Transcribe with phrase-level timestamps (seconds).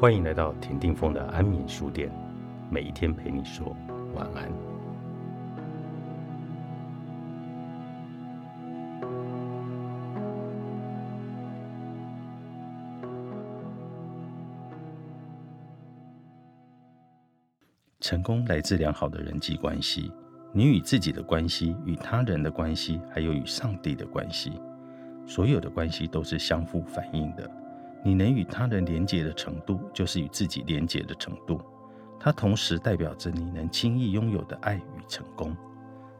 [0.00, 2.10] 欢迎来到田定峰的安眠书店，
[2.70, 3.76] 每一天陪你说
[4.14, 4.50] 晚安。
[18.00, 20.10] 成功来自良好的人际关系，
[20.54, 24.58] 你与自己的关系、与他人的关系，还有与上帝的关系，
[25.26, 27.59] 所有的关系都是相互反应的。
[28.04, 31.60] 你能与他人连结的程度，就是与自己连结的程度。
[32.18, 35.56] 它同时代表着你能轻易拥有的爱与成功。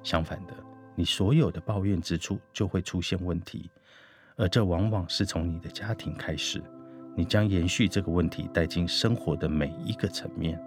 [0.02, 0.54] 相反的，
[0.94, 3.70] 你所有的抱怨之处就会出现问题，
[4.36, 6.62] 而这往往是从你的家庭开始。
[7.16, 10.58] 你将延续这个问题带进生活的每一个层面。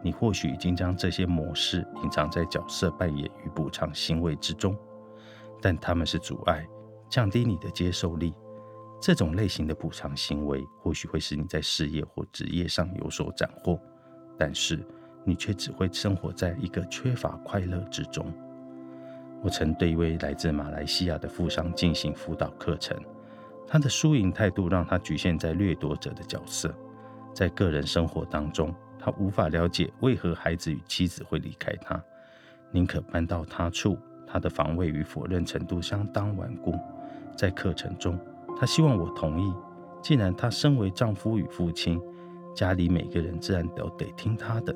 [0.00, 4.76] 你或许已经将这些模式隐藏在角色扮演与补偿行为之中，
[5.60, 6.64] 但他们是阻碍，
[7.08, 8.32] 降低你的接受力。
[9.00, 13.80] 这种类型的补偿行为或许会使你在事业或职业上有所斩获，
[14.36, 14.84] 但是
[15.24, 18.32] 你却只会生活在一个缺乏快乐之中。
[19.40, 22.98] 我曾对一位来自马来西亚的富商进行辅导课程，
[23.68, 26.74] 他的输赢态度让他局限在掠夺者的角色，
[27.32, 32.02] 在个人生活当中，他无法了解为何孩子与妻子会离开他，
[32.72, 33.96] 宁可搬到他处。
[34.30, 36.74] 他的防卫与否认程度相当顽固，
[37.34, 38.18] 在课程中。
[38.58, 39.54] 他希望我同意。
[40.00, 42.00] 既然他身为丈夫与父亲，
[42.54, 44.74] 家里每个人自然都得听他的。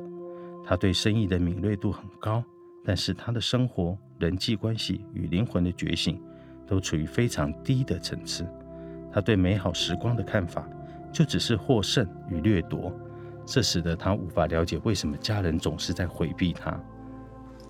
[0.65, 2.43] 他对生意的敏锐度很高，
[2.85, 6.21] 但是他的生活、人际关系与灵魂的觉醒
[6.67, 8.47] 都处于非常低的层次。
[9.13, 10.69] 他对美好时光的看法
[11.13, 12.93] 就只是获胜与掠夺，
[13.45, 16.79] 这使得他无法了解为什么家人总是在回避他。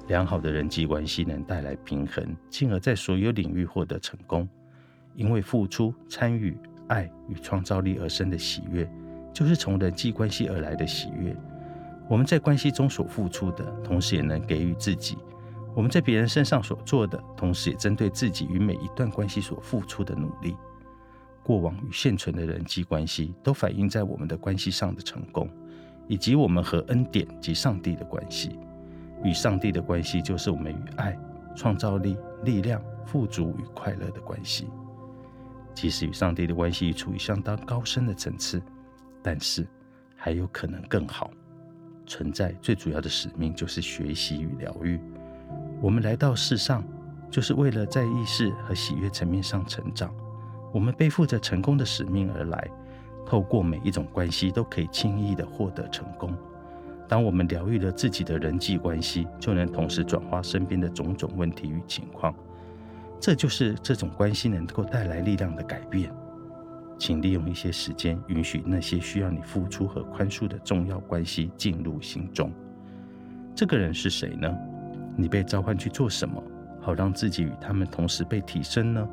[0.09, 4.49] 良好的人际关系能带来平衡，进而在所有领域获得成功。
[5.15, 6.57] 因为付出、参与、
[6.89, 8.89] 爱与创造力而生的喜悦，
[9.33, 11.37] 就是从人际关系而来的喜悦。
[12.09, 15.17] 我们在关系中所付出的，同时也能给予自己；
[15.75, 20.57] 我们在别人身上所做的，同时也针对自己与每一段关系所付出的努力。
[21.43, 25.49] 过往与现存的人际关系，都反映在我们的关系上的成功，
[26.07, 28.59] 以及我们和恩典及上帝的关系。
[29.25, 31.19] 与上帝的关系，就是我们与爱、
[31.57, 34.67] 创造力、力量、富足与快乐的关系。
[35.75, 38.63] 即使与上帝的关系处于相当高深的层次，
[39.23, 39.67] 但是
[40.17, 41.31] 还有可能更好。
[42.07, 45.01] 存在最主要的使命就是学习与疗愈。
[45.81, 46.85] 我们来到世上，
[47.31, 50.15] 就是为了在意识和喜悦层面上成长。
[50.73, 52.71] 我们背负着成功的使命而来，
[53.27, 56.37] 透过每一种关系都可以轻易的获得成功。
[57.09, 62.35] 当我们疗愈了自己的人际关系，就能同时转化身边的种种问题与情况。
[63.23, 66.13] 这就是这种关系能够带来力量的改变。
[66.99, 72.53] 请利用一些时间，允许那些需要你付出和宽恕的重要关系进入心中。
[73.55, 74.53] 这个人是谁呢？
[75.17, 76.43] 你被召唤去做什么，
[76.81, 79.09] 好让自己与他们同时被提升呢？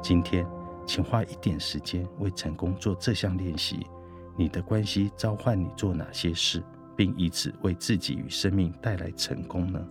[0.00, 0.46] 今天，
[0.86, 3.84] 请花一点时间为成功做这项练习。
[4.36, 6.62] 你的关系召唤你做哪些事，
[6.94, 9.84] 并以此为自己与生命带来成功呢？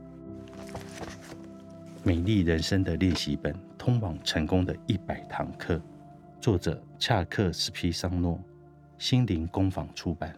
[2.04, 5.82] 美丽人生的练习本，通往成功的一百堂课，
[6.40, 8.40] 作者恰克·斯皮桑诺，
[8.98, 10.34] 心灵工坊出版。